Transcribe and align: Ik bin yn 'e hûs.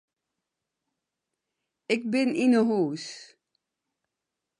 Ik 1.93 2.01
bin 2.11 2.29
yn 2.43 2.53
'e 2.55 2.61
hûs. 2.69 3.05